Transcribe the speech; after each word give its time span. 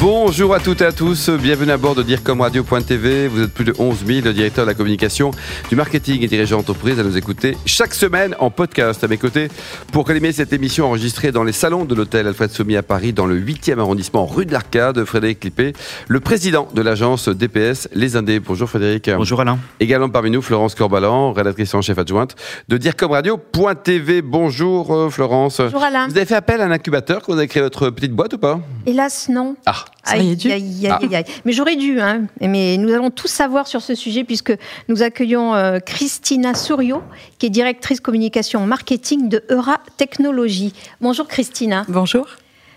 Bonjour 0.00 0.54
à 0.54 0.60
toutes 0.60 0.80
et 0.80 0.86
à 0.86 0.92
tous, 0.92 1.28
bienvenue 1.28 1.72
à 1.72 1.76
bord 1.76 1.94
de 1.94 2.02
DIRCOMRadio.tv. 2.02 3.28
Vous 3.28 3.42
êtes 3.42 3.52
plus 3.52 3.66
de 3.66 3.74
11 3.78 4.06
000 4.06 4.32
directeurs 4.32 4.64
de 4.64 4.70
la 4.70 4.74
communication, 4.74 5.30
du 5.68 5.76
marketing 5.76 6.22
et 6.22 6.26
dirigeants 6.26 6.56
d'entreprise 6.56 6.98
à 6.98 7.02
nous 7.02 7.18
écouter 7.18 7.54
chaque 7.66 7.92
semaine 7.92 8.34
en 8.38 8.48
podcast. 8.50 9.04
À 9.04 9.08
mes 9.08 9.18
côtés, 9.18 9.48
pour 9.92 10.08
animer 10.08 10.32
cette 10.32 10.54
émission 10.54 10.86
enregistrée 10.86 11.32
dans 11.32 11.44
les 11.44 11.52
salons 11.52 11.84
de 11.84 11.94
l'hôtel 11.94 12.26
Alfred 12.26 12.50
Sommi 12.50 12.76
à 12.76 12.82
Paris, 12.82 13.12
dans 13.12 13.26
le 13.26 13.38
8e 13.38 13.78
arrondissement 13.78 14.24
rue 14.24 14.46
de 14.46 14.52
l'Arcade, 14.52 15.04
Frédéric 15.04 15.40
Clippé, 15.40 15.74
le 16.08 16.20
président 16.20 16.66
de 16.74 16.80
l'agence 16.80 17.28
DPS 17.28 17.90
Les 17.92 18.16
Indés. 18.16 18.40
Bonjour 18.40 18.70
Frédéric. 18.70 19.10
Bonjour 19.14 19.42
Alain. 19.42 19.58
Également 19.80 20.08
parmi 20.08 20.30
nous, 20.30 20.40
Florence 20.40 20.74
Corbalan, 20.74 21.34
rédactrice 21.34 21.74
en 21.74 21.82
chef 21.82 21.98
adjointe 21.98 22.36
de 22.70 22.78
DIRCOMRadio.tv. 22.78 24.22
Bonjour 24.22 24.94
euh, 24.94 25.10
Florence. 25.10 25.60
Bonjour 25.60 25.82
Alain. 25.82 26.08
Vous 26.08 26.16
avez 26.16 26.24
fait 26.24 26.36
appel 26.36 26.62
à 26.62 26.64
un 26.64 26.70
incubateur 26.70 27.20
quand 27.20 27.34
vous 27.34 27.38
avez 27.38 27.48
créé 27.48 27.62
votre 27.62 27.90
petite 27.90 28.12
boîte 28.12 28.32
ou 28.32 28.38
pas? 28.38 28.60
Hélas, 28.86 29.28
non. 29.28 29.56
Ah. 29.66 29.84
Aïe, 30.04 30.36
aïe, 30.44 30.52
aïe, 30.52 30.86
aïe, 30.86 31.16
aïe. 31.16 31.24
Mais 31.44 31.52
j'aurais 31.52 31.76
dû, 31.76 32.00
hein. 32.00 32.22
Mais 32.40 32.76
nous 32.78 32.92
allons 32.92 33.10
tout 33.10 33.28
savoir 33.28 33.66
sur 33.66 33.82
ce 33.82 33.94
sujet 33.94 34.24
puisque 34.24 34.52
nous 34.88 35.02
accueillons 35.02 35.54
euh, 35.54 35.78
Christina 35.78 36.54
Sourio, 36.54 37.02
qui 37.38 37.46
est 37.46 37.50
directrice 37.50 38.00
communication 38.00 38.66
marketing 38.66 39.28
de 39.28 39.44
Eura 39.50 39.78
Technologies. 39.96 40.72
Bonjour 41.00 41.28
Christina. 41.28 41.84
Bonjour. 41.88 42.26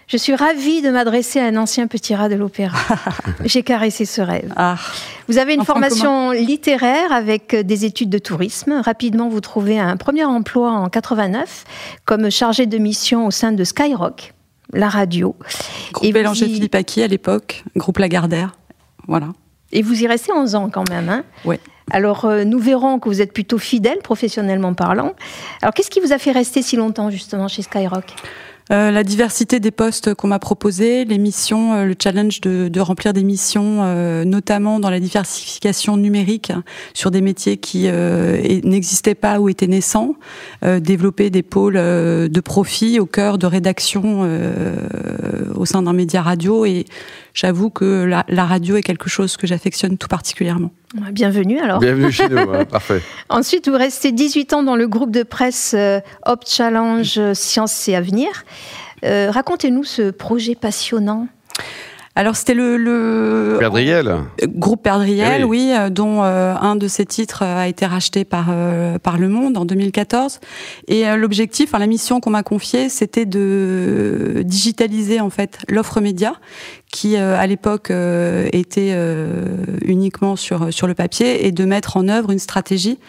Je 0.07 0.17
suis 0.17 0.35
ravie 0.35 0.81
de 0.81 0.89
m'adresser 0.89 1.39
à 1.39 1.45
un 1.45 1.55
ancien 1.55 1.87
petit 1.87 2.13
rat 2.13 2.27
de 2.27 2.35
l'opéra. 2.35 2.77
J'ai 3.45 3.63
caressé 3.63 4.05
ce 4.05 4.21
rêve. 4.21 4.51
Ah. 4.57 4.75
Vous 5.29 5.37
avez 5.37 5.53
une 5.53 5.63
formation 5.63 6.31
littéraire 6.31 7.11
avec 7.11 7.55
des 7.55 7.85
études 7.85 8.09
de 8.09 8.17
tourisme. 8.17 8.81
Rapidement, 8.83 9.29
vous 9.29 9.39
trouvez 9.39 9.79
un 9.79 9.95
premier 9.95 10.25
emploi 10.25 10.71
en 10.71 10.89
89 10.89 11.63
comme 12.05 12.29
chargé 12.29 12.65
de 12.65 12.77
mission 12.77 13.25
au 13.25 13.31
sein 13.31 13.53
de 13.53 13.63
Skyrock, 13.63 14.33
la 14.73 14.89
radio. 14.89 15.35
Groupe 15.93 16.11
Bélanger 16.13 16.45
y- 16.47 16.53
Philippe 16.55 16.75
Aki 16.75 17.03
à 17.03 17.07
l'époque, 17.07 17.63
groupe 17.75 17.97
Lagardère. 17.99 18.55
Voilà. 19.07 19.29
Et 19.71 19.81
vous 19.81 20.01
y 20.03 20.07
restez 20.07 20.31
11 20.31 20.55
ans 20.55 20.69
quand 20.71 20.87
même. 20.89 21.09
Hein 21.09 21.23
Ouais. 21.45 21.59
Alors, 21.91 22.25
euh, 22.25 22.43
nous 22.45 22.59
verrons 22.59 22.99
que 22.99 23.09
vous 23.09 23.21
êtes 23.21 23.33
plutôt 23.33 23.57
fidèle, 23.57 23.97
professionnellement 24.03 24.73
parlant. 24.73 25.13
Alors, 25.61 25.73
qu'est-ce 25.73 25.89
qui 25.89 25.99
vous 25.99 26.13
a 26.13 26.17
fait 26.17 26.31
rester 26.31 26.61
si 26.61 26.75
longtemps, 26.77 27.09
justement, 27.09 27.47
chez 27.47 27.61
Skyrock? 27.61 28.05
Euh, 28.71 28.91
la 28.91 29.03
diversité 29.03 29.59
des 29.59 29.71
postes 29.71 30.13
qu'on 30.13 30.27
m'a 30.27 30.39
proposés, 30.39 31.03
les 31.03 31.17
missions, 31.17 31.73
euh, 31.73 31.85
le 31.85 31.95
challenge 32.01 32.39
de, 32.41 32.79
remplir 32.79 33.13
des 33.13 33.23
missions, 33.23 33.79
euh, 33.81 34.23
notamment 34.23 34.79
dans 34.79 34.89
la 34.89 34.99
diversification 34.99 35.97
numérique 35.97 36.49
hein, 36.49 36.63
sur 36.93 37.11
des 37.11 37.21
métiers 37.21 37.57
qui 37.57 37.87
n'existaient 38.63 39.15
pas 39.15 39.39
ou 39.39 39.49
étaient 39.49 39.67
naissants, 39.67 40.15
développer 40.79 41.29
des 41.29 41.43
pôles 41.43 41.75
de 41.75 42.39
profit 42.39 42.99
au 42.99 43.05
cœur 43.05 43.37
de 43.37 43.45
rédaction 43.45 44.27
au 45.55 45.65
sein 45.65 45.81
d'un 45.81 45.93
média 45.93 46.21
radio. 46.21 46.65
Et 46.65 46.85
j'avoue 47.33 47.69
que 47.69 48.03
la, 48.03 48.23
la 48.27 48.45
radio 48.45 48.75
est 48.77 48.83
quelque 48.83 49.09
chose 49.09 49.37
que 49.37 49.47
j'affectionne 49.47 49.97
tout 49.97 50.07
particulièrement. 50.07 50.71
Bienvenue, 51.11 51.59
alors. 51.59 51.79
Bienvenue 51.79 52.11
chez 52.11 52.29
nous, 52.29 52.37
hein, 52.53 52.65
parfait. 52.65 53.01
Ensuite, 53.29 53.67
vous 53.67 53.77
restez 53.77 54.11
18 54.11 54.53
ans 54.53 54.63
dans 54.63 54.75
le 54.75 54.87
groupe 54.87 55.11
de 55.11 55.23
presse 55.23 55.73
euh, 55.75 55.99
Hop 56.25 56.43
Challenge 56.47 57.13
euh, 57.17 57.33
Sciences 57.33 57.87
et 57.89 57.95
Avenir. 57.95 58.29
Euh, 59.03 59.31
Racontez-nous 59.31 59.83
ce 59.83 60.11
projet 60.11 60.55
passionnant. 60.55 61.27
Alors 62.15 62.35
c'était 62.35 62.53
le, 62.53 62.77
le 62.77 63.55
Perdriel. 63.59 64.17
groupe 64.45 64.83
Perdriel, 64.83 65.41
Eh 65.41 65.43
oui, 65.43 65.73
dont 65.89 66.23
euh, 66.23 66.53
un 66.53 66.75
de 66.75 66.87
ses 66.87 67.07
titres 67.07 67.41
a 67.41 67.67
été 67.67 67.87
racheté 67.87 68.23
par 68.23 68.49
euh, 68.51 68.99
par 68.99 69.17
Le 69.17 69.29
Monde 69.29 69.57
en 69.57 69.65
2014. 69.65 70.39
Et 70.87 71.07
euh, 71.07 71.15
l'objectif, 71.15 71.69
enfin, 71.71 71.79
la 71.79 71.87
mission 71.87 72.19
qu'on 72.19 72.29
m'a 72.29 72.43
confiée, 72.43 72.87
c'était 72.89 73.25
de 73.25 74.43
digitaliser 74.45 75.21
en 75.21 75.31
fait 75.31 75.57
l'offre 75.69 76.01
média 76.01 76.33
qui 76.93 77.17
euh, 77.17 77.35
à 77.39 77.47
l'époque 77.47 77.89
euh, 77.89 78.47
était 78.53 78.91
euh, 78.93 79.47
uniquement 79.83 80.35
sur 80.35 80.71
sur 80.71 80.85
le 80.85 80.93
papier 80.93 81.47
et 81.47 81.51
de 81.51 81.65
mettre 81.65 81.97
en 81.97 82.07
œuvre 82.07 82.29
une 82.29 82.37
stratégie 82.37 82.99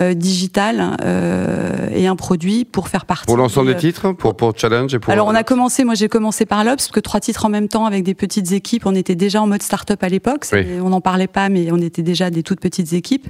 euh, 0.00 0.12
digitale 0.12 0.96
euh, 1.04 1.88
et 1.94 2.08
un 2.08 2.16
produit 2.16 2.64
pour 2.64 2.88
faire 2.88 3.06
partie. 3.06 3.26
Pour 3.26 3.36
l'ensemble 3.36 3.70
euh, 3.70 3.74
des 3.74 3.78
titres, 3.78 4.10
pour, 4.12 4.36
pour 4.36 4.52
Challenge 4.58 4.92
et 4.92 4.98
pour. 4.98 5.12
alors 5.12 5.28
on 5.28 5.34
a 5.36 5.44
commencé, 5.44 5.84
moi 5.84 5.94
j'ai 5.94 6.08
commencé 6.08 6.46
par 6.46 6.64
l'Obs, 6.64 6.76
parce 6.78 6.88
que 6.90 6.98
trois 6.98 7.20
titres 7.20 7.46
en 7.46 7.48
même 7.48 7.68
temps 7.68 7.86
avec 7.86 8.02
des 8.02 8.14
petites 8.14 8.50
équipes, 8.50 8.86
on 8.86 8.94
était 8.96 9.14
déjà 9.14 9.40
en 9.40 9.46
mode 9.46 9.62
start-up 9.62 10.02
à 10.02 10.08
l'époque, 10.08 10.44
Oui. 10.52 10.66
on 10.82 10.88
n'en 10.88 11.00
parlait 11.00 11.28
pas 11.28 11.48
mais 11.48 11.70
on 11.70 11.78
était 11.78 12.02
déjà 12.02 12.30
des 12.30 12.42
toutes 12.42 12.60
petites 12.60 12.92
équipes. 12.92 13.28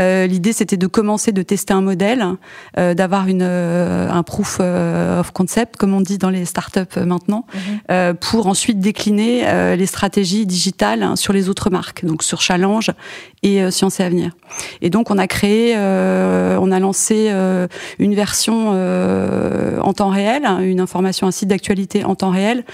Euh, 0.00 0.26
L'idée 0.26 0.52
c'était 0.52 0.76
de 0.76 0.88
commencer 0.88 1.30
de 1.30 1.42
tester 1.42 1.72
un 1.72 1.80
modèle, 1.80 2.24
euh, 2.76 2.94
d'avoir 2.94 3.28
une 3.28 3.42
euh, 3.42 4.10
un 4.10 4.24
proof 4.24 4.58
euh, 4.60 5.20
of 5.20 5.30
concept 5.30 5.76
comme 5.76 5.94
on 5.94 6.00
dit 6.00 6.18
dans 6.18 6.30
les 6.30 6.44
start-up 6.44 6.90
euh, 6.96 7.04
maintenant, 7.06 7.46
euh, 7.92 8.14
pour 8.14 8.48
ensuite 8.48 8.80
décliner 8.80 9.43
euh, 9.44 9.76
les 9.76 9.86
stratégies 9.86 10.46
digitales 10.46 11.02
hein, 11.02 11.16
sur 11.16 11.32
les 11.32 11.48
autres 11.48 11.70
marques, 11.70 12.04
donc 12.04 12.22
sur 12.22 12.40
Challenge 12.40 12.90
et 13.42 13.62
euh, 13.62 13.70
Science 13.70 14.00
et 14.00 14.02
Avenir. 14.02 14.32
Et 14.82 14.90
donc 14.90 15.10
on 15.10 15.18
a 15.18 15.26
créé, 15.26 15.74
euh, 15.76 16.58
on 16.60 16.70
a 16.70 16.80
lancé 16.80 17.32
une 17.98 18.14
version 18.14 18.70
en 19.80 19.92
temps 19.92 20.10
réel, 20.10 20.44
hein, 20.44 20.60
une 20.60 20.80
information, 20.80 21.26
un 21.26 21.30
site 21.30 21.48
d'actualité 21.48 22.04
en 22.04 22.14
temps 22.14 22.30
réel. 22.30 22.64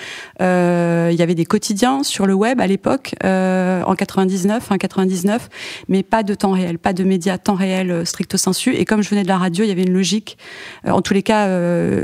Il 0.41 1.16
y 1.16 1.22
avait 1.22 1.34
des 1.34 1.44
quotidiens 1.44 2.03
sur 2.03 2.26
le 2.26 2.34
web 2.34 2.60
à 2.60 2.66
l'époque, 2.66 3.14
en 3.25 3.94
99, 3.94 4.70
hein, 4.70 4.78
99, 4.78 5.48
mais 5.88 6.03
pas 6.03 6.22
de 6.22 6.34
temps 6.34 6.53
réel, 6.53 6.78
pas 6.78 6.92
de 6.92 7.04
médias 7.04 7.38
temps 7.38 7.54
réel 7.54 8.06
stricto 8.06 8.36
sensu. 8.36 8.75
Et 8.75 8.84
comme 8.84 9.03
je 9.03 9.10
venais 9.10 9.22
de 9.22 9.28
la 9.28 9.38
radio, 9.38 9.64
il 9.64 9.69
y 9.69 9.72
avait 9.72 9.84
une 9.84 9.92
logique, 9.92 10.38
en 10.86 11.03
tous 11.03 11.14
les 11.14 11.22
cas, 11.22 11.47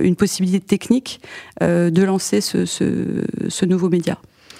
une 0.02 0.16
possibilité 0.16 0.60
technique 0.60 1.20
de 1.60 2.02
lancer 2.02 2.40
ce, 2.40 2.64
ce, 2.64 2.84
ce 3.48 3.64
nouveau 3.64 3.88
média. 3.88 4.18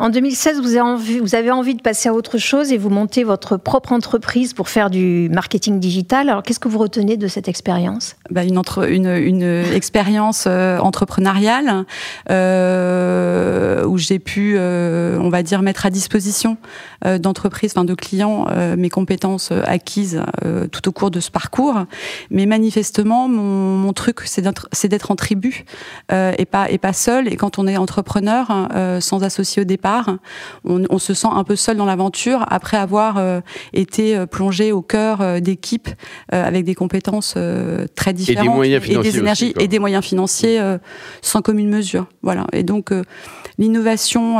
En 0.00 0.08
2016, 0.08 0.62
vous 0.62 0.76
avez, 1.34 1.50
envie, 1.50 1.74
de 1.74 1.82
passer 1.82 2.08
à 2.08 2.14
autre 2.14 2.38
chose 2.38 2.72
et 2.72 2.78
vous 2.78 2.88
montez 2.88 3.22
votre 3.22 3.58
propre 3.58 3.92
entreprise 3.92 4.54
pour 4.54 4.70
faire 4.70 4.88
du 4.88 5.28
marketing 5.30 5.78
digital. 5.78 6.30
Alors, 6.30 6.42
qu'est-ce 6.42 6.58
que 6.58 6.68
vous 6.68 6.78
retenez 6.78 7.18
de 7.18 7.28
cette 7.28 7.48
expérience? 7.48 8.16
Bah, 8.30 8.42
une, 8.42 9.42
expérience 9.74 10.44
euh, 10.46 10.78
entrepreneuriale 10.78 11.84
euh, 12.30 13.84
où 13.84 13.98
j'ai 13.98 14.18
pu, 14.18 14.54
euh, 14.56 15.18
on 15.20 15.28
va 15.28 15.42
dire, 15.42 15.60
mettre 15.60 15.84
à 15.84 15.90
disposition 15.90 16.56
d'entreprises, 17.04 17.72
enfin 17.74 17.84
de 17.84 17.94
clients, 17.94 18.46
mes 18.76 18.90
compétences 18.90 19.52
acquises 19.64 20.22
tout 20.70 20.88
au 20.88 20.92
cours 20.92 21.10
de 21.10 21.20
ce 21.20 21.30
parcours. 21.30 21.86
Mais 22.30 22.44
manifestement, 22.44 23.26
mon, 23.26 23.92
truc, 23.94 24.20
c'est 24.24 24.42
d'être 24.88 25.10
en 25.10 25.16
tribu 25.16 25.64
et 26.10 26.44
pas 26.44 26.70
et 26.70 26.76
pas 26.76 26.92
seul. 26.92 27.26
Et 27.32 27.36
quand 27.36 27.58
on 27.58 27.66
est 27.66 27.78
entrepreneur, 27.78 28.68
sans 29.00 29.22
associé 29.22 29.62
au 29.62 29.64
départ, 29.64 29.89
on, 30.64 30.84
on 30.90 30.98
se 30.98 31.14
sent 31.14 31.28
un 31.30 31.44
peu 31.44 31.56
seul 31.56 31.76
dans 31.76 31.84
l'aventure 31.84 32.44
après 32.48 32.76
avoir 32.76 33.16
euh, 33.16 33.40
été 33.72 34.16
euh, 34.16 34.26
plongé 34.26 34.72
au 34.72 34.82
cœur 34.82 35.20
euh, 35.20 35.40
d'équipes 35.40 35.88
euh, 36.32 36.44
avec 36.44 36.64
des 36.64 36.74
compétences 36.74 37.34
euh, 37.36 37.86
très 37.94 38.12
différentes 38.12 38.54
moyens 38.54 38.82
et 38.88 38.96
des 38.98 39.18
énergies 39.18 39.44
aussi, 39.46 39.54
quoi. 39.54 39.62
et 39.62 39.68
des 39.68 39.78
moyens 39.78 40.04
financiers 40.04 40.60
sans 41.22 41.42
commune 41.42 41.68
mesure. 41.68 42.06
Voilà. 42.22 42.46
Et 42.52 42.62
donc 42.62 42.92
l'innovation 43.58 44.38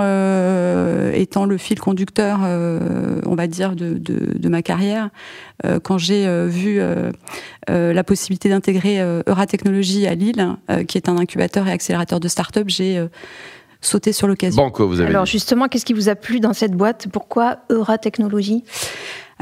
étant 1.13 1.45
le 1.45 1.57
fil 1.59 1.79
conducteur, 1.79 2.41
on 2.41 3.35
va 3.35 3.47
dire, 3.47 3.75
de, 3.75 3.95
de, 3.95 4.39
de 4.39 4.49
ma 4.49 4.63
carrière, 4.63 5.11
quand 5.83 5.99
j'ai 5.99 6.27
vu 6.49 6.81
la 7.69 8.05
possibilité 8.05 8.49
d'intégrer 8.49 9.01
Euratechnologie 9.27 10.07
à 10.07 10.15
Lille, 10.15 10.57
qui 10.89 10.97
est 10.99 11.09
un 11.09 11.17
incubateur 11.17 11.67
et 11.69 11.73
accélérateur 11.73 12.21
de 12.21 12.29
start-up, 12.29 12.67
j'ai 12.69 13.05
sauté 13.81 14.13
sur 14.13 14.27
l'occasion. 14.27 14.63
Banco, 14.63 14.87
vous 14.87 15.01
avez 15.01 15.11
Alors, 15.11 15.25
dit. 15.25 15.31
justement, 15.31 15.69
qu'est-ce 15.69 15.85
qui 15.85 15.93
vous 15.95 16.09
a 16.09 16.15
plu 16.15 16.41
dans 16.41 16.53
cette 16.53 16.73
boîte? 16.73 17.07
Pourquoi 17.13 17.59
Eura 17.71 17.99
Technologies? 17.99 18.65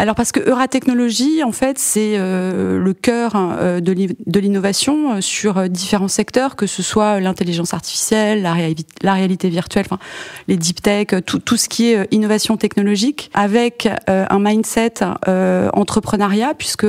Alors 0.00 0.14
parce 0.14 0.30
que 0.32 0.40
Euratechnologie, 0.48 1.42
en 1.42 1.50
fait, 1.52 1.76
c'est 1.78 2.14
euh, 2.16 2.78
le 2.78 2.94
cœur 2.94 3.32
euh, 3.34 3.80
de 3.80 3.90
l'i- 3.92 4.16
de 4.26 4.40
l'innovation 4.40 5.14
euh, 5.16 5.20
sur 5.20 5.68
différents 5.68 6.06
secteurs, 6.08 6.54
que 6.56 6.66
ce 6.68 6.82
soit 6.84 7.18
l'intelligence 7.18 7.74
artificielle, 7.74 8.40
la, 8.42 8.54
réali- 8.54 8.86
la 9.02 9.12
réalité 9.14 9.48
virtuelle, 9.48 9.86
enfin, 9.86 9.98
les 10.46 10.56
deep 10.56 10.80
tech, 10.82 11.08
tout, 11.26 11.40
tout 11.40 11.56
ce 11.56 11.68
qui 11.68 11.92
est 11.92 12.06
innovation 12.12 12.56
technologique, 12.56 13.30
avec 13.34 13.88
euh, 14.08 14.24
un 14.30 14.38
mindset 14.38 14.94
entrepreneuriat, 15.72 16.54
puisque 16.56 16.86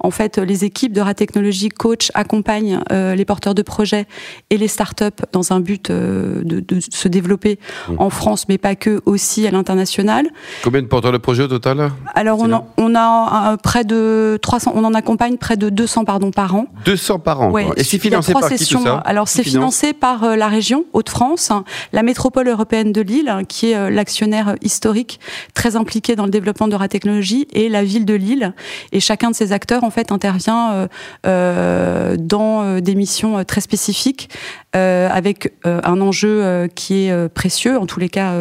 en 0.00 0.10
fait 0.10 0.38
les 0.38 0.64
équipes 0.64 0.92
d'Euratechnologie 0.92 1.70
coach 1.70 2.10
accompagnent 2.14 2.80
les 2.90 3.24
porteurs 3.24 3.54
de 3.54 3.62
projets 3.62 4.06
et 4.50 4.58
les 4.58 4.68
startups 4.68 5.04
dans 5.32 5.52
un 5.52 5.60
but 5.60 5.90
de, 5.90 6.42
de 6.60 6.80
se 6.80 7.08
développer 7.08 7.58
Mmh. 7.88 7.94
en 7.98 8.10
France, 8.10 8.46
mais 8.48 8.58
pas 8.58 8.74
que, 8.74 9.00
aussi 9.06 9.46
à 9.46 9.50
l'international. 9.50 10.26
Combien 10.62 10.82
de 10.82 10.86
porteurs 10.86 11.12
de 11.12 11.18
projets 11.18 11.44
au 11.44 11.48
total? 11.48 11.90
Alors 12.14 12.41
on, 12.42 12.52
a, 12.52 12.64
on 12.76 12.94
a 12.94 13.56
près 13.56 13.84
de 13.84 14.38
300, 14.42 14.72
on 14.74 14.84
en 14.84 14.94
accompagne 14.94 15.36
près 15.36 15.56
de 15.56 15.68
200 15.68 16.04
pardon 16.04 16.30
par 16.30 16.54
an. 16.54 16.66
200 16.84 17.18
par 17.18 17.40
an. 17.40 17.50
Ouais, 17.50 17.66
Et 17.76 17.84
c'est 17.84 17.98
financé 17.98 18.32
par 18.32 18.48
qui 18.48 18.66
tout 18.66 18.82
ça 18.82 18.96
Alors 19.04 19.28
c'est 19.28 19.42
financé 19.42 19.92
par 19.92 20.24
euh, 20.24 20.36
la 20.36 20.48
région 20.48 20.84
Hauts-de-France, 20.92 21.52
la 21.92 22.02
métropole 22.02 22.48
européenne 22.48 22.92
de 22.92 23.00
Lille, 23.00 23.28
hein, 23.28 23.44
qui 23.44 23.70
est 23.70 23.76
euh, 23.76 23.90
l'actionnaire 23.90 24.56
historique 24.62 25.20
très 25.54 25.76
impliqué 25.76 26.16
dans 26.16 26.24
le 26.24 26.30
développement 26.30 26.68
de 26.68 26.76
la 26.76 26.88
technologie, 26.88 27.46
et 27.52 27.68
la 27.68 27.84
ville 27.84 28.04
de 28.04 28.14
Lille. 28.14 28.54
Et 28.92 29.00
chacun 29.00 29.30
de 29.30 29.34
ces 29.34 29.52
acteurs 29.52 29.84
en 29.84 29.90
fait 29.90 30.12
intervient 30.12 30.88
euh, 31.26 32.16
dans 32.18 32.80
des 32.80 32.94
missions 32.94 33.44
très 33.44 33.60
spécifiques 33.60 34.28
euh, 34.74 35.06
avec 35.10 35.52
euh, 35.66 35.82
un 35.84 36.00
enjeu 36.00 36.42
euh, 36.42 36.66
qui 36.66 37.04
est 37.04 37.28
précieux, 37.28 37.78
en 37.78 37.84
tous 37.84 38.00
les 38.00 38.08
cas, 38.08 38.32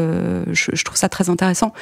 je, 0.52 0.72
je, 0.72 0.84
trouve 0.86 0.98
ça 0.98 1.10
très 1.10 1.30
intéressant, 1.30 1.74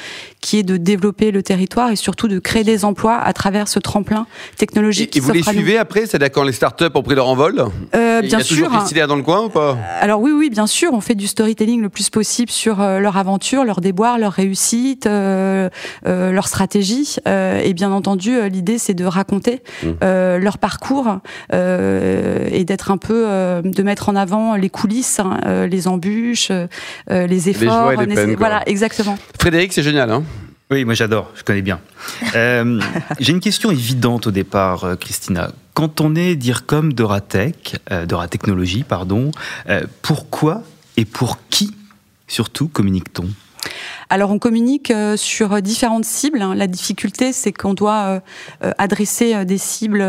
qui 0.42 0.58
est 0.58 0.64
de 0.64 0.78
développer 0.78 1.30
le 1.30 1.44
territoire 1.44 1.92
et 1.92 1.96
surtout 1.96 2.09
de 2.28 2.40
créer 2.40 2.64
des 2.64 2.86
emplois 2.86 3.18
à 3.18 3.34
travers 3.34 3.68
ce 3.68 3.80
tremplin 3.80 4.28
technologique. 4.58 5.16
Et, 5.16 5.20
et 5.20 5.22
vous 5.22 5.32
les 5.32 5.44
suivez 5.44 5.78
après 5.78 6.06
C'est-à-dire 6.06 6.32
quand 6.32 6.44
les 6.44 6.52
startups 6.52 6.86
ont 6.94 7.04
pris 7.04 7.16
leur 7.16 7.28
envol 7.28 7.66
euh, 7.96 8.22
Bien 8.22 8.38
y 8.38 8.42
a 8.42 8.44
sûr. 8.44 8.58
Toujours 8.58 8.78
Christina 8.78 9.08
dans 9.08 9.16
le 9.16 9.24
coin 9.24 9.46
ou 9.46 9.50
pas? 9.50 9.78
Alors 10.02 10.22
oui, 10.22 10.32
oui, 10.32 10.50
bien 10.50 10.68
sûr. 10.68 10.94
On 10.94 11.02
fait 11.02 11.16
du 11.16 11.28
storytelling 11.28 11.82
le 11.82 11.90
plus 11.90 12.10
possible 12.10 12.52
sur 12.52 12.78
leur 12.78 13.18
aventure, 13.18 13.64
leur 13.64 13.82
déboire, 13.82 14.18
leur 14.18 14.34
réussite, 14.34 15.06
euh, 15.06 15.70
leur 16.04 16.48
stratégie. 16.48 17.18
et 17.26 17.74
bien 17.74 17.92
entendu, 17.92 18.50
l'idée 18.50 18.78
c'est 18.78 18.94
de 18.94 19.06
raconter 19.06 19.62
mmh. 19.84 20.38
leur 20.38 20.58
parcours 20.58 21.20
et 21.52 22.64
d'être 22.66 22.92
un 22.92 22.98
peu, 22.98 23.26
de 23.64 23.84
mettre 23.84 24.10
en 24.10 24.16
avant 24.16 24.56
les 24.56 24.70
coulisses, 24.70 25.20
hein, 25.20 25.38
euh, 25.46 25.68
les 25.68 25.88
embûches, 25.88 26.52
euh, 26.52 26.68
les 27.10 27.50
efforts. 27.50 27.92
Les 27.92 28.16
les 28.16 28.36
voilà, 28.36 28.64
exactement. 28.68 29.18
Frédéric, 29.40 29.74
c'est 29.74 29.84
génial, 29.84 30.12
hein? 30.12 30.24
Oui, 30.72 30.86
moi 30.86 30.94
j'adore, 30.94 31.32
je 31.36 31.44
connais 31.44 31.62
bien. 31.62 31.80
Euh, 32.36 32.80
j'ai 33.20 33.32
une 33.32 33.40
question 33.40 33.72
évidente 33.72 34.28
au 34.28 34.32
départ, 34.32 34.98
Christina. 35.00 35.52
Quand 35.74 36.00
on 36.00 36.16
est 36.16 36.36
DIRCOM 36.36 36.94
d'Euratech, 36.94 37.78
euh, 37.92 38.06
d'Euratechnologie, 38.06 38.84
pardon, 38.84 39.32
pourquoi 40.04 40.62
et 40.96 41.06
pour 41.06 41.40
qui 41.50 41.76
surtout 42.28 42.68
communique-t-on? 42.68 43.28
Alors 44.10 44.32
on 44.32 44.38
communique 44.38 44.94
sur 45.16 45.62
différentes 45.62 46.06
cibles. 46.06 46.42
Hein. 46.42 46.54
La 46.56 46.68
difficulté, 46.68 47.34
c'est 47.34 47.52
qu'on 47.52 47.74
doit 47.74 48.22
adresser 48.78 49.46
des 49.46 49.58
cibles 49.58 50.04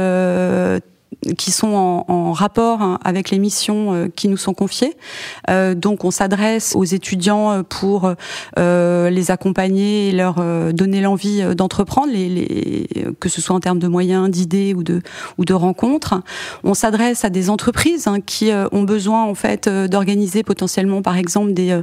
qui 1.36 1.50
sont 1.50 1.74
en, 1.74 2.04
en, 2.08 2.32
rapport 2.32 2.82
hein, 2.82 2.98
avec 3.04 3.30
les 3.30 3.38
missions 3.38 3.92
euh, 3.92 4.08
qui 4.14 4.28
nous 4.28 4.36
sont 4.36 4.54
confiées. 4.54 4.96
Euh, 5.50 5.74
donc 5.74 6.04
on 6.04 6.10
s'adresse 6.10 6.74
aux 6.74 6.84
étudiants 6.84 7.50
euh, 7.52 7.62
pour 7.62 8.14
euh, 8.58 9.10
les 9.10 9.30
accompagner 9.30 10.08
et 10.08 10.12
leur 10.12 10.36
euh, 10.38 10.72
donner 10.72 11.00
l'envie 11.00 11.42
d'entreprendre, 11.54 12.12
les, 12.12 12.28
les, 12.28 13.06
que 13.18 13.28
ce 13.28 13.40
soit 13.40 13.54
en 13.54 13.60
termes 13.60 13.78
de 13.78 13.88
moyens, 13.88 14.30
d'idées 14.30 14.72
ou 14.72 14.82
de, 14.82 15.02
ou 15.36 15.44
de 15.44 15.52
rencontres. 15.52 16.14
On 16.64 16.74
s'adresse 16.74 17.24
à 17.24 17.30
des 17.30 17.50
entreprises 17.50 18.06
hein, 18.06 18.20
qui 18.20 18.50
ont 18.72 18.82
besoin 18.82 19.24
en 19.24 19.34
fait 19.34 19.68
d'organiser 19.68 20.42
potentiellement 20.42 21.02
par 21.02 21.16
exemple 21.16 21.52
des, 21.52 21.80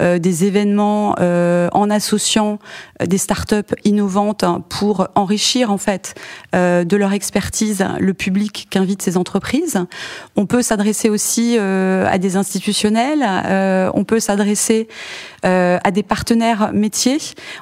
des 0.00 0.44
événements 0.44 1.14
en 1.18 1.90
associant 1.90 2.58
des 3.04 3.18
startups 3.18 3.74
innovantes 3.84 4.44
pour 4.68 5.08
enrichir 5.14 5.70
en 5.70 5.78
fait 5.78 6.14
de 6.52 6.96
leur 6.96 7.12
expertise 7.12 7.84
le 7.98 8.14
public 8.14 8.65
qu'invitent 8.70 9.02
ces 9.02 9.16
entreprises. 9.16 9.78
On 10.36 10.46
peut 10.46 10.62
s'adresser 10.62 11.08
aussi 11.08 11.56
euh, 11.58 12.06
à 12.08 12.18
des 12.18 12.36
institutionnels, 12.36 13.24
euh, 13.24 13.90
on 13.94 14.04
peut 14.04 14.20
s'adresser 14.20 14.88
à 15.46 15.90
des 15.90 16.02
partenaires 16.02 16.72
métiers. 16.72 17.18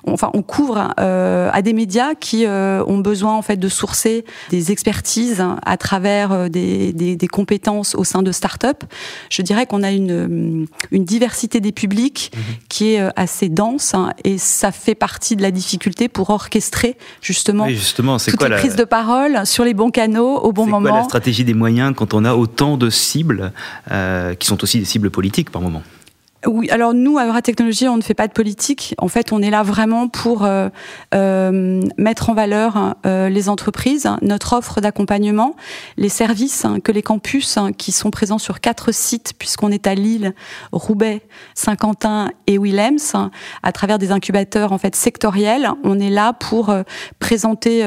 Enfin, 0.06 0.31
on 0.34 0.42
couvre 0.42 0.92
à 0.96 1.62
des 1.62 1.72
médias 1.72 2.14
qui 2.14 2.46
ont 2.46 2.98
besoin 2.98 3.34
en 3.34 3.42
fait 3.42 3.56
de 3.56 3.69
sourcer 3.69 4.25
des 4.50 4.72
expertises 4.72 5.44
à 5.64 5.76
travers 5.76 6.50
des, 6.50 6.92
des, 6.92 7.16
des 7.16 7.28
compétences 7.28 7.94
au 7.94 8.04
sein 8.04 8.22
de 8.22 8.32
start-up. 8.32 8.84
Je 9.31 9.42
dirais 9.42 9.66
qu'on 9.66 9.82
a 9.82 9.90
une, 9.90 10.66
une 10.90 11.04
diversité 11.04 11.60
des 11.60 11.72
publics 11.72 12.32
mmh. 12.34 12.40
qui 12.69 12.94
est 12.94 13.02
assez 13.16 13.48
dense 13.48 13.94
hein, 13.94 14.12
et 14.25 14.38
ça 14.38 14.72
fait 14.72 14.94
partie 14.94 15.36
de 15.36 15.42
la 15.42 15.50
difficulté 15.50 16.08
pour 16.08 16.31
orchestrer 16.31 16.96
justement, 17.20 17.64
oui, 17.64 17.75
justement 17.75 18.19
toutes 18.19 18.36
quoi 18.36 18.48
les 18.48 18.54
la... 18.54 18.60
prises 18.60 18.76
de 18.76 18.84
parole 18.84 19.46
sur 19.46 19.64
les 19.64 19.75
bons 19.75 19.90
canaux 19.90 20.38
au 20.38 20.52
bon 20.52 20.66
moment 20.66 21.04
stratégie 21.04 21.44
des 21.44 21.54
moyens 21.54 21.94
quand 21.96 22.14
on 22.14 22.25
a 22.25 22.34
autant 22.34 22.76
de 22.76 22.90
cibles 22.90 23.52
euh, 23.90 24.34
qui 24.34 24.46
sont 24.46 24.62
aussi 24.62 24.78
des 24.78 24.84
cibles 24.84 25.10
politiques 25.10 25.50
par 25.50 25.62
moment? 25.62 25.82
Alors 26.70 26.94
nous, 26.94 27.19
à 27.19 27.26
Euratechnologie, 27.26 27.88
on 27.88 27.96
ne 27.96 28.02
fait 28.02 28.14
pas 28.14 28.29
de 28.29 28.32
politique. 28.32 28.94
En 28.99 29.08
fait, 29.08 29.32
on 29.32 29.41
est 29.41 29.50
là 29.50 29.62
vraiment 29.62 30.08
pour 30.08 30.44
euh, 30.44 30.69
euh, 31.14 31.81
mettre 31.96 32.31
en 32.31 32.35
valeur 32.35 32.94
euh, 33.06 33.29
les 33.29 33.49
entreprises, 33.49 34.08
notre 34.23 34.55
offre 34.55 34.81
d'accompagnement, 34.81 35.56
les 35.96 36.08
services 36.08 36.67
que 36.82 36.93
les 36.93 37.02
campus 37.02 37.58
qui 37.79 37.93
sont 37.93 38.11
présents 38.11 38.38
sur 38.38 38.61
quatre 38.61 38.93
sites, 38.93 39.35
puisqu'on 39.38 39.70
est 39.70 39.87
à 39.87 39.94
Lille, 39.94 40.35
Roubaix, 40.73 41.23
Saint-Quentin 41.55 42.31
et 42.46 42.58
Willems, 42.58 43.31
à 43.62 43.73
travers 43.73 43.99
des 43.99 44.11
incubateurs 44.11 44.73
en 44.73 44.79
fait 44.79 44.94
sectoriels. 44.96 45.70
On 45.82 45.99
est 45.99 46.11
là 46.11 46.32
pour 46.32 46.75
présenter 47.19 47.81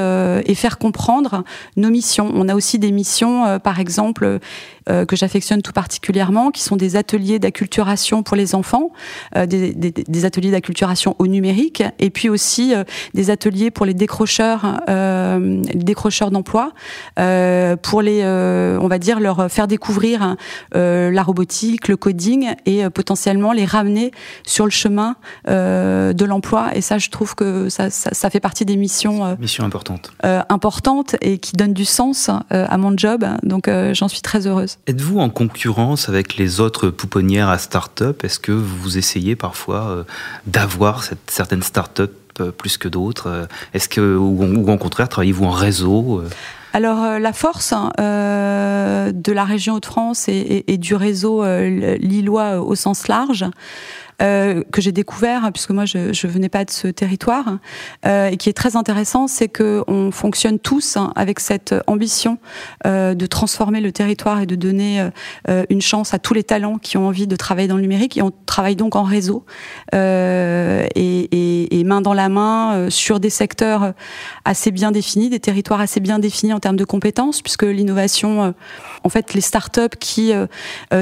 et 0.45 0.55
faire 0.55 0.77
comprendre 0.77 1.43
nos 1.75 1.89
missions. 1.89 2.31
On 2.33 2.49
a 2.49 2.55
aussi 2.55 2.79
des 2.79 2.91
missions, 2.91 3.59
par 3.59 3.79
exemple, 3.79 4.39
que 4.85 5.15
j'affectionne 5.15 5.61
tout 5.61 5.73
particulièrement, 5.73 6.51
qui 6.51 6.61
sont 6.61 6.75
des 6.75 6.95
ateliers 6.95 7.39
d'acculturation 7.39 8.23
pour 8.23 8.37
les 8.37 8.46
enfants, 8.55 8.91
euh, 9.35 9.45
des, 9.45 9.73
des, 9.73 9.91
des, 9.91 10.25
ateliers 10.25 10.51
d'acculturation 10.51 11.15
au 11.19 11.27
numérique, 11.27 11.83
et 11.99 12.09
puis 12.09 12.29
aussi 12.29 12.73
euh, 12.73 12.83
des 13.13 13.29
ateliers 13.29 13.71
pour 13.71 13.85
les 13.85 13.93
décrocheurs, 13.93 14.81
euh, 14.89 15.61
les 15.73 15.83
décrocheurs 15.83 16.31
d'emploi, 16.31 16.71
pour 17.15 18.01
les, 18.01 18.23
on 18.23 18.87
va 18.87 18.99
dire, 18.99 19.19
leur 19.19 19.49
faire 19.51 19.67
découvrir 19.67 20.35
la 20.73 21.23
robotique, 21.23 21.87
le 21.87 21.97
coding, 21.97 22.53
et 22.65 22.89
potentiellement 22.89 23.53
les 23.53 23.65
ramener 23.65 24.11
sur 24.43 24.65
le 24.65 24.71
chemin 24.71 25.15
de 25.47 26.25
l'emploi. 26.25 26.69
Et 26.75 26.81
ça, 26.81 26.97
je 26.97 27.09
trouve 27.09 27.35
que 27.35 27.69
ça, 27.69 27.89
ça, 27.89 28.11
ça 28.13 28.29
fait 28.29 28.39
partie 28.39 28.65
des 28.65 28.75
missions, 28.75 29.37
missions 29.39 29.63
importantes, 29.63 30.11
importantes 30.23 31.15
et 31.21 31.37
qui 31.37 31.53
donnent 31.53 31.73
du 31.73 31.85
sens 31.85 32.29
à 32.49 32.77
mon 32.77 32.95
job. 32.97 33.25
Donc, 33.43 33.69
j'en 33.93 34.07
suis 34.07 34.21
très 34.21 34.47
heureuse. 34.47 34.77
Êtes-vous 34.87 35.19
en 35.19 35.29
concurrence 35.29 36.09
avec 36.09 36.37
les 36.37 36.59
autres 36.59 36.89
pouponnières 36.89 37.49
à 37.49 37.57
start-up? 37.57 38.23
Est-ce 38.37 38.43
que 38.43 38.51
vous 38.51 38.99
essayez 38.99 39.35
parfois 39.35 39.89
euh, 39.89 40.03
d'avoir 40.45 41.03
certaines 41.25 41.63
start-up 41.63 42.13
euh, 42.39 42.51
plus 42.51 42.77
que 42.77 42.87
d'autres 42.87 43.25
euh, 43.25 43.45
Est-ce 43.73 43.89
que, 43.89 44.15
ou, 44.15 44.43
ou, 44.43 44.71
au 44.71 44.77
contraire, 44.77 45.09
travaillez-vous 45.09 45.45
en 45.45 45.49
réseau 45.49 46.23
alors 46.73 47.17
la 47.17 47.33
force 47.33 47.73
euh, 47.99 49.11
de 49.11 49.31
la 49.31 49.45
région 49.45 49.75
Hauts-de-France 49.75 50.27
et, 50.27 50.65
et, 50.67 50.77
du 50.77 50.93
réseau 50.93 51.43
lillois 51.97 52.61
au 52.61 52.75
sens 52.75 53.07
large, 53.07 53.45
euh, 54.21 54.63
que 54.71 54.81
j'ai 54.81 54.91
découvert 54.91 55.51
puisque 55.53 55.69
moi 55.69 55.85
je, 55.85 56.11
je 56.11 56.27
venais 56.27 56.49
pas 56.49 56.65
de 56.65 56.71
ce 56.71 56.87
territoire 56.87 57.59
euh, 58.05 58.29
et 58.29 58.37
qui 58.37 58.49
est 58.49 58.53
très 58.53 58.75
intéressant, 58.75 59.27
c'est 59.27 59.47
que 59.47 59.83
on 59.87 60.11
fonctionne 60.11 60.57
tous 60.57 60.97
hein, 60.97 61.11
avec 61.15 61.39
cette 61.39 61.75
ambition 61.85 62.39
euh, 62.87 63.13
de 63.13 63.25
transformer 63.27 63.79
le 63.79 63.91
territoire 63.91 64.41
et 64.41 64.47
de 64.47 64.55
donner 64.55 65.07
euh, 65.49 65.65
une 65.69 65.81
chance 65.81 66.15
à 66.15 66.19
tous 66.19 66.33
les 66.33 66.43
talents 66.43 66.79
qui 66.79 66.97
ont 66.97 67.07
envie 67.07 67.27
de 67.27 67.35
travailler 67.35 67.67
dans 67.67 67.75
le 67.75 67.81
numérique. 67.81 68.17
Et 68.17 68.23
on 68.23 68.31
travaille 68.47 68.75
donc 68.75 68.95
en 68.95 69.03
réseau 69.03 69.45
euh, 69.93 70.87
et, 70.95 71.19
et, 71.31 71.79
et, 71.79 71.83
main 71.83 72.01
dans 72.01 72.13
la 72.13 72.29
main 72.29 72.73
euh, 72.73 72.89
sur 72.89 73.19
des 73.19 73.29
secteurs 73.29 73.93
assez 74.45 74.71
bien 74.71 74.91
définis, 74.91 75.29
des 75.29 75.39
territoires 75.39 75.79
assez 75.79 75.99
bien 75.99 76.17
définis 76.17 76.53
en 76.53 76.59
termes 76.59 76.75
de 76.75 76.85
compétences 76.85 77.43
puisque 77.43 77.63
l'innovation, 77.63 78.53
en 79.03 79.09
fait 79.09 79.33
les 79.33 79.41
startups 79.41 79.97
qui 79.99 80.31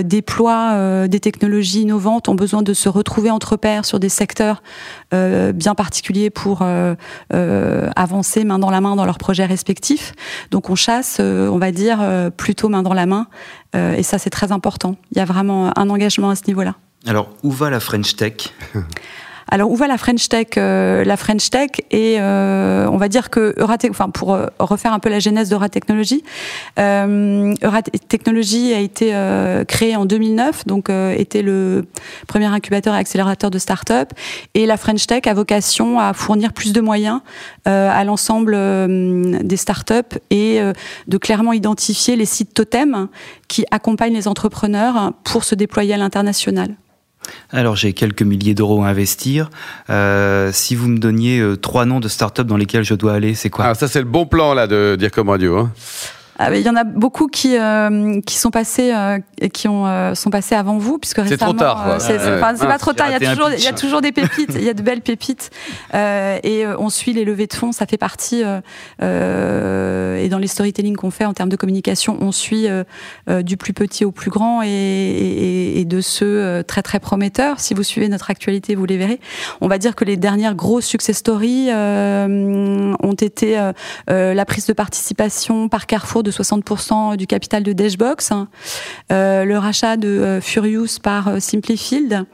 déploient 0.04 1.08
des 1.08 1.20
technologies 1.20 1.82
innovantes 1.82 2.28
ont 2.28 2.36
besoin 2.36 2.62
de 2.62 2.74
se 2.74 2.90
retrouver 2.90 3.05
entre 3.32 3.56
pairs 3.56 3.86
sur 3.86 4.00
des 4.00 4.10
secteurs 4.10 4.62
euh, 5.14 5.52
bien 5.52 5.76
particuliers 5.76 6.30
pour 6.30 6.60
euh, 6.62 6.96
euh, 7.34 7.90
avancer 7.96 8.44
main 8.44 8.60
dans 8.60 8.70
la 8.70 8.82
main 8.82 8.96
dans 8.96 9.06
leurs 9.06 9.18
projets 9.18 9.46
respectifs. 9.46 10.14
Donc 10.52 10.70
on 10.70 10.76
chasse, 10.76 11.18
euh, 11.20 11.48
on 11.48 11.58
va 11.58 11.72
dire, 11.72 12.00
euh, 12.02 12.30
plutôt 12.30 12.70
main 12.70 12.84
dans 12.84 12.94
la 12.94 13.06
main. 13.06 13.28
Euh, 13.76 13.96
et 13.96 14.04
ça, 14.04 14.18
c'est 14.18 14.30
très 14.30 14.52
important. 14.52 14.96
Il 15.12 15.18
y 15.18 15.22
a 15.22 15.26
vraiment 15.26 15.78
un 15.78 15.90
engagement 15.90 16.30
à 16.30 16.36
ce 16.36 16.44
niveau-là. 16.48 16.76
Alors, 17.08 17.30
où 17.44 17.52
va 17.52 17.70
la 17.70 17.80
French 17.80 18.16
Tech? 18.16 18.54
Alors 19.48 19.70
où 19.70 19.76
va 19.76 19.88
la 19.88 19.98
French 19.98 20.28
Tech 20.28 20.48
euh, 20.58 21.04
La 21.04 21.18
French 21.18 21.50
Tech 21.50 21.70
et 21.92 22.16
euh, 22.20 22.88
on 22.92 22.98
va 22.98 23.10
dire 23.10 23.30
que 23.30 23.54
Euratech, 23.60 23.92
enfin 23.92 24.10
pour 24.10 24.34
euh, 24.34 24.48
refaire 24.60 24.92
un 24.92 25.00
peu 25.00 25.10
la 25.10 25.20
genèse 25.20 25.54
euh, 25.54 27.54
Euratechnologie 27.64 28.74
a 28.74 28.80
été 28.80 29.14
créée 29.68 29.96
en 29.96 30.06
2009, 30.06 30.66
donc 30.66 30.90
était 30.90 31.42
le 31.42 31.86
premier 32.28 32.46
incubateur 32.46 32.96
et 32.96 32.98
accélérateur 32.98 33.52
de 33.52 33.60
start-up 33.60 34.12
et 34.54 34.66
la 34.66 34.78
French 34.78 35.06
Tech 35.06 35.28
a 35.28 35.34
vocation 35.34 36.00
à 36.00 36.14
fournir 36.14 36.54
plus 36.54 36.74
de 36.74 36.82
moyens 36.82 37.22
à 37.66 38.04
l'ensemble 38.04 38.58
des 39.46 39.58
start-up 39.58 40.16
et 40.30 40.60
de 41.08 41.18
clairement 41.18 41.54
identifier 41.54 42.16
les 42.16 42.26
sites 42.26 42.54
totems 42.54 43.08
qui 43.48 43.66
accompagnent 43.72 44.14
les 44.14 44.28
entrepreneurs 44.28 45.14
pour 45.24 45.44
se 45.44 45.56
déployer 45.56 45.94
à 45.94 45.98
l'international. 45.98 46.76
Alors 47.52 47.76
j'ai 47.76 47.94
quelques 47.94 48.22
milliers 48.24 48.54
d'euros 48.54 48.84
à 48.84 48.88
investir. 48.88 49.50
Euh, 49.90 50.52
si 50.54 50.76
vous 50.76 50.88
me 50.88 50.98
donniez 50.98 51.40
euh, 51.40 51.56
trois 51.58 51.86
noms 51.86 52.00
de 52.00 52.08
startups 52.08 52.44
dans 52.46 52.58
lesquels 52.58 52.84
je 52.84 52.94
dois 52.96 53.14
aller, 53.14 53.34
c'est 53.36 53.50
quoi? 53.50 53.66
Ah, 53.66 53.76
ça 53.76 53.88
c'est 53.88 54.00
le 54.00 54.06
bon 54.06 54.26
plan 54.26 54.54
là 54.54 54.68
de 54.68 54.96
dire 54.98 55.12
comme 55.12 55.30
radio. 55.30 55.58
Hein. 55.58 55.72
Ah, 56.38 56.54
il 56.54 56.64
y 56.66 56.70
en 56.70 56.76
a 56.76 56.84
beaucoup 56.84 57.28
qui 57.28 57.58
euh, 57.58 58.20
qui 58.28 58.36
sont 58.36 58.52
passés 58.52 58.92
euh, 58.94 59.20
qui 59.54 59.70
ont 59.70 59.88
euh, 59.88 60.16
sont 60.16 60.30
passés 60.30 60.54
avant 60.54 60.78
vous 60.78 60.98
puisque 60.98 61.26
C'est 61.26 61.38
trop 61.38 61.54
récemment 61.54 61.54
tard, 61.54 61.96
c'est 62.00 62.20
c'est- 62.20 62.26
Ouais. 62.30 62.38
enfin, 62.44 62.54
c'est 62.58 62.66
Ah, 62.66 62.72
pas 62.74 62.78
trop 62.78 62.92
tard 62.92 63.08
il 63.08 63.14
y 63.14 63.26
a 63.26 63.32
toujours 63.34 63.50
pitch. 63.50 63.60
il 63.60 63.64
y 63.64 63.68
a 63.70 63.72
toujours 63.74 64.02
des 64.02 64.12
pépites 64.12 64.52
il 64.54 64.64
y 64.64 64.70
a 64.70 64.74
de 64.74 64.82
belles 64.82 65.00
pépites 65.00 65.50
Euh, 65.94 66.38
et 66.44 66.66
euh, 66.66 66.76
on 66.78 66.90
suit 66.90 67.14
les 67.14 67.24
levées 67.24 67.48
de 67.48 67.54
fonds 67.54 67.72
ça 67.72 67.86
fait 67.86 67.96
partie 67.98 68.44
euh, 68.44 68.60
euh, 69.02 70.15
et 70.26 70.30
dans 70.30 70.40
les 70.40 70.48
storytelling 70.48 70.96
qu'on 70.96 71.12
fait 71.12 71.26
en 71.26 71.34
termes 71.34 71.50
de 71.50 71.56
communication 71.56 72.18
on 72.20 72.32
suit 72.32 72.68
euh, 72.68 72.84
euh, 73.30 73.44
du 73.44 73.58
plus 73.58 73.74
petit 73.74 74.06
au 74.06 74.12
plus 74.12 74.32
grand 74.32 74.62
et, 74.64 75.84
de 75.86 76.02
ceux 76.02 76.26
euh, 76.26 76.64
très 76.64 76.82
très 76.82 77.00
prometteurs. 77.00 77.60
Si 77.60 77.76
vous 77.76 77.84
suivez 77.84 78.10
notre 78.10 78.32
actualité 78.32 78.74
vous 78.74 78.86
les 78.86 78.98
verrez. 78.98 79.20
On 79.62 79.68
va 79.68 79.78
dire 79.78 79.96
que 79.96 80.04
les 80.04 80.18
dernières 80.18 80.56
grosses 80.56 80.86
success 80.86 81.18
stories 81.18 81.70
ont 81.72 83.16
été 83.20 83.72
la 84.08 84.46
prise 84.46 84.66
de 84.66 84.74
participation 84.74 85.70
par 85.70 85.86
Carrefour 85.86 86.24
de 86.24 86.32
60% 86.32 87.18
du 87.18 87.28
capital 87.28 87.62
de 87.62 87.74
Dashbox, 87.74 88.32
hein, 88.32 88.48
le 89.10 89.56
rachat 89.58 89.98
de 89.98 90.40
Furious 90.42 91.00
par 91.02 91.40
Simplifield, 91.40 92.26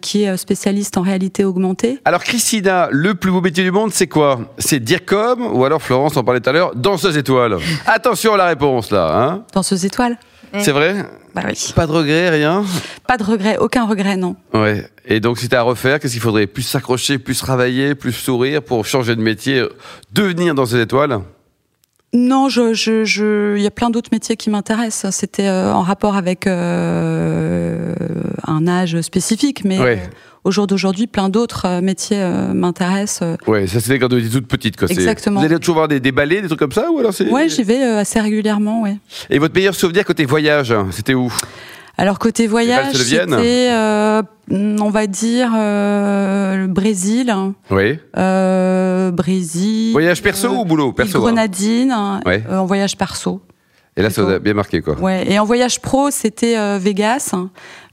qui 0.00 0.22
est 0.22 0.36
spécialiste 0.36 0.96
en 0.96 1.02
réalité 1.02 1.44
augmentée. 1.44 1.98
Alors 2.04 2.22
Christina, 2.22 2.88
le 2.92 3.14
plus 3.14 3.30
beau 3.30 3.40
métier 3.40 3.64
du 3.64 3.72
monde, 3.72 3.92
c'est 3.92 4.06
quoi? 4.06 4.40
C'est 4.58 4.80
dire 4.80 5.04
comme 5.04 5.44
ou 5.44 5.64
alors 5.64 5.82
Florence 5.82 6.16
en 6.16 6.22
parlait 6.22 6.40
tout 6.40 6.50
à 6.50 6.52
l'heure, 6.52 6.74
danseuse 7.00 7.16
étoile. 7.16 7.56
Attention 7.86 8.34
à 8.34 8.36
la 8.36 8.46
réponse 8.46 8.90
là. 8.90 9.18
Hein 9.18 9.44
Dans 9.54 9.62
ce 9.62 9.74
étoiles 9.86 10.18
c'est 10.58 10.72
vrai 10.72 11.06
Bah 11.34 11.42
oui. 11.46 11.72
Pas 11.76 11.86
de 11.86 11.92
regret, 11.92 12.28
rien 12.30 12.64
Pas 13.06 13.16
de 13.16 13.22
regret, 13.22 13.56
aucun 13.58 13.86
regret, 13.86 14.16
non. 14.16 14.34
Ouais. 14.52 14.84
Et 15.06 15.20
donc, 15.20 15.38
si 15.38 15.48
t'as 15.48 15.60
à 15.60 15.62
refaire, 15.62 16.00
qu'est-ce 16.00 16.14
qu'il 16.14 16.22
faudrait? 16.22 16.48
Plus 16.48 16.62
s'accrocher, 16.62 17.18
plus 17.18 17.38
travailler, 17.38 17.94
plus 17.94 18.12
sourire 18.12 18.60
pour 18.60 18.84
changer 18.84 19.14
de 19.14 19.22
métier, 19.22 19.64
devenir 20.12 20.56
dans 20.56 20.66
ces 20.66 20.80
étoiles 20.80 21.20
Non, 22.12 22.48
je, 22.48 22.74
je, 22.74 23.04
je, 23.04 23.56
il 23.56 23.62
y 23.62 23.66
a 23.66 23.70
plein 23.70 23.88
d'autres 23.90 24.10
métiers 24.12 24.36
qui 24.36 24.50
m'intéressent. 24.50 25.14
C'était 25.14 25.46
euh, 25.46 25.72
en 25.72 25.82
rapport 25.82 26.16
avec 26.16 26.46
euh, 26.46 27.94
un 28.46 28.66
âge 28.66 29.00
spécifique, 29.02 29.64
mais 29.64 29.78
Ouais. 29.78 30.02
euh, 30.04 30.10
au 30.42 30.50
jour 30.50 30.66
d'aujourd'hui, 30.66 31.06
plein 31.06 31.28
d'autres 31.28 31.80
métiers 31.80 32.20
m'intéressent. 32.54 33.36
Ouais, 33.46 33.66
ça 33.66 33.78
c'était 33.78 33.98
quand 33.98 34.12
on 34.12 34.18
était 34.18 34.28
toute 34.30 34.48
petite. 34.48 34.76
Quoi. 34.76 34.88
Exactement. 34.90 35.38
Vous 35.38 35.46
allez 35.46 35.58
toujours 35.58 35.76
voir 35.76 35.88
des, 35.88 36.00
des 36.00 36.12
ballets, 36.12 36.40
des 36.40 36.48
trucs 36.48 36.58
comme 36.58 36.72
ça 36.72 36.90
ou 36.90 36.98
alors 36.98 37.12
c'est... 37.12 37.28
Ouais, 37.28 37.48
j'y 37.48 37.62
vais 37.62 37.82
assez 37.82 38.18
régulièrement, 38.20 38.82
ouais. 38.82 38.96
Et 39.28 39.38
votre 39.38 39.54
meilleur 39.54 39.74
souvenir 39.74 40.04
côté 40.04 40.24
voyage, 40.24 40.74
c'était 40.92 41.14
où? 41.14 41.30
Alors 42.00 42.18
côté 42.18 42.46
voyage, 42.46 42.94
c'était, 42.94 43.68
euh, 43.72 44.22
on 44.50 44.88
va 44.88 45.06
dire, 45.06 45.52
euh, 45.54 46.56
le 46.56 46.66
Brésil, 46.66 47.30
Oui. 47.70 47.98
euh, 48.16 49.10
Brésil. 49.10 49.92
Voyage 49.92 50.22
perso 50.22 50.48
ou 50.48 50.64
boulot 50.64 50.92
Perso. 50.94 51.18
hein. 51.92 52.20
Ouais. 52.24 52.42
euh, 52.48 52.56
en 52.58 52.64
voyage 52.64 52.96
perso. 52.96 53.42
Et 53.98 54.02
là, 54.02 54.08
ça 54.08 54.22
vous 54.22 54.30
a 54.30 54.38
bien 54.38 54.54
marqué 54.54 54.80
quoi. 54.80 54.98
Ouais. 54.98 55.30
Et 55.30 55.38
en 55.38 55.44
voyage 55.44 55.80
pro, 55.80 56.10
c'était 56.10 56.78
Vegas, 56.78 57.34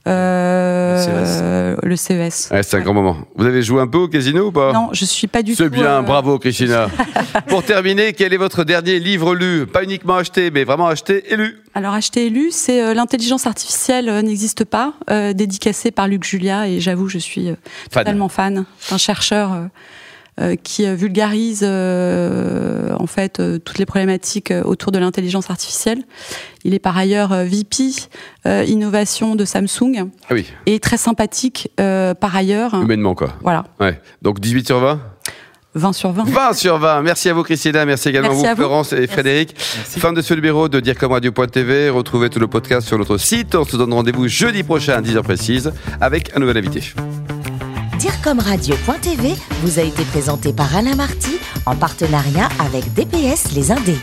euh, 0.08 1.76
le 1.82 1.96
CES. 1.96 2.48
Ouais, 2.50 2.62
c'est 2.62 2.76
un 2.76 2.80
grand 2.80 2.94
moment. 2.94 3.16
Vous 3.36 3.46
avez 3.46 3.62
joué 3.62 3.80
un 3.80 3.86
peu 3.86 3.98
au 3.98 4.08
casino 4.08 4.46
ou 4.46 4.52
pas? 4.52 4.72
Non, 4.72 4.88
je 4.92 5.04
suis 5.04 5.26
pas 5.26 5.42
du 5.42 5.52
tout. 5.52 5.62
C'est 5.62 5.68
bien, 5.68 5.98
euh, 5.98 6.02
bravo 6.02 6.38
Christina. 6.38 6.88
Pour 7.48 7.62
terminer, 7.62 8.12
quel 8.12 8.32
est 8.32 8.38
votre 8.38 8.64
dernier 8.64 8.98
livre 8.98 9.34
lu? 9.34 9.66
Pas 9.66 9.84
uniquement 9.84 10.16
acheté, 10.16 10.50
mais 10.50 10.64
vraiment 10.64 10.88
acheté 10.88 11.32
et 11.32 11.36
lu. 11.36 11.58
Alors 11.74 11.94
acheter 11.94 12.26
et 12.26 12.30
lu, 12.30 12.48
c'est 12.50 12.82
euh, 12.82 12.94
l'intelligence 12.94 13.46
artificielle 13.46 14.10
n'existe 14.24 14.64
pas, 14.64 14.94
dédicacé 15.34 15.90
par 15.90 16.08
Luc 16.08 16.24
Julia 16.24 16.68
et 16.68 16.80
j'avoue 16.80 17.08
je 17.08 17.18
suis 17.18 17.46
Fan. 17.46 17.56
totalement 18.04 18.28
fan. 18.28 18.64
C'est 18.80 18.94
un 18.94 18.98
chercheur 18.98 19.50
qui 20.62 20.86
euh, 20.86 20.94
vulgarise 20.94 21.62
euh, 21.64 22.94
en 22.98 23.06
fait 23.06 23.40
euh, 23.40 23.58
toutes 23.58 23.78
les 23.78 23.86
problématiques 23.86 24.50
euh, 24.50 24.62
autour 24.62 24.92
de 24.92 24.98
l'intelligence 24.98 25.50
artificielle. 25.50 26.02
Il 26.64 26.74
est 26.74 26.78
par 26.78 26.96
ailleurs 26.96 27.32
euh, 27.32 27.44
VP 27.44 27.92
euh, 28.46 28.64
innovation 28.66 29.34
de 29.34 29.44
Samsung 29.44 30.08
Ah 30.28 30.34
oui, 30.34 30.46
et 30.66 30.78
très 30.80 30.96
sympathique 30.96 31.70
euh, 31.80 32.14
par 32.14 32.36
ailleurs. 32.36 32.74
humainement 32.74 33.14
quoi. 33.14 33.34
Voilà, 33.42 33.64
Ouais. 33.80 34.00
Donc 34.22 34.40
18 34.40 34.66
sur 34.66 34.78
20 34.80 35.00
20 35.74 35.92
sur 35.92 36.12
20. 36.12 36.24
20 36.24 36.52
sur 36.54 36.78
20. 36.78 37.02
Merci 37.02 37.28
à 37.28 37.34
vous 37.34 37.42
Christina, 37.42 37.84
merci 37.84 38.08
également 38.08 38.30
Merci 38.30 38.46
à 38.46 38.50
à 38.50 38.54
vous. 38.54 38.60
Florence 38.62 38.92
et 38.94 39.06
Frédéric. 39.06 39.54
Fin 39.58 40.12
de 40.12 40.22
ce 40.22 40.34
numéro 40.34 40.68
de 40.68 40.80
direcomradio.tv. 40.80 41.90
Retrouvez 41.90 42.30
tout 42.30 42.40
le 42.40 42.48
podcast 42.48 42.86
sur 42.88 42.98
notre 42.98 43.16
site. 43.18 43.54
On 43.54 43.64
se 43.64 43.76
donne 43.76 43.92
rendez-vous 43.92 44.26
jeudi 44.28 44.62
prochain 44.62 44.94
à 44.94 45.02
10h 45.02 45.22
précise 45.22 45.72
avec 46.00 46.30
un 46.36 46.40
nouvel 46.40 46.56
invité. 46.58 46.82
Direcomradio.tv 47.98 49.34
vous 49.62 49.78
a 49.80 49.82
été 49.82 50.04
présenté 50.04 50.52
par 50.52 50.76
Alain 50.76 50.94
Marty 50.94 51.36
en 51.66 51.74
partenariat 51.74 52.48
avec 52.60 52.94
DPS 52.94 53.52
Les 53.54 53.72
Indés. 53.72 53.98